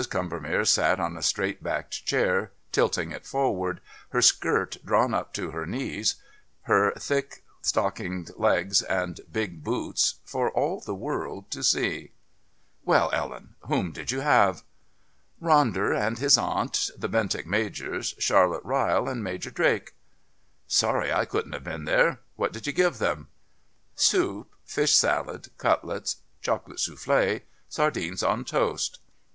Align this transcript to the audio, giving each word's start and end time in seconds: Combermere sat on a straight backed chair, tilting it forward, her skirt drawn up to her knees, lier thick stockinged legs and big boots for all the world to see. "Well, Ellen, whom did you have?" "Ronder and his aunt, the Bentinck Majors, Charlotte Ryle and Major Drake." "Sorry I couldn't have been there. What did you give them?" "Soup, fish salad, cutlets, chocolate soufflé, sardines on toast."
Combermere 0.09 0.65
sat 0.65 0.99
on 0.99 1.15
a 1.15 1.21
straight 1.21 1.61
backed 1.61 2.07
chair, 2.07 2.51
tilting 2.71 3.11
it 3.11 3.23
forward, 3.23 3.81
her 4.09 4.19
skirt 4.23 4.77
drawn 4.83 5.13
up 5.13 5.31
to 5.35 5.51
her 5.51 5.67
knees, 5.67 6.15
lier 6.67 6.91
thick 6.97 7.43
stockinged 7.61 8.31
legs 8.35 8.81
and 8.81 9.21
big 9.31 9.63
boots 9.63 10.15
for 10.25 10.49
all 10.53 10.79
the 10.81 10.95
world 10.95 11.51
to 11.51 11.61
see. 11.61 12.09
"Well, 12.83 13.11
Ellen, 13.13 13.53
whom 13.67 13.91
did 13.91 14.09
you 14.09 14.21
have?" 14.21 14.63
"Ronder 15.39 15.95
and 15.95 16.17
his 16.17 16.35
aunt, 16.35 16.89
the 16.97 17.07
Bentinck 17.07 17.45
Majors, 17.45 18.15
Charlotte 18.17 18.65
Ryle 18.65 19.07
and 19.07 19.23
Major 19.23 19.51
Drake." 19.51 19.93
"Sorry 20.65 21.13
I 21.13 21.25
couldn't 21.25 21.53
have 21.53 21.63
been 21.65 21.85
there. 21.85 22.21
What 22.37 22.51
did 22.53 22.65
you 22.65 22.73
give 22.73 22.97
them?" 22.97 23.27
"Soup, 23.95 24.51
fish 24.65 24.95
salad, 24.95 25.49
cutlets, 25.59 26.15
chocolate 26.41 26.79
soufflé, 26.79 27.41
sardines 27.69 28.23
on 28.23 28.43
toast." 28.45 28.97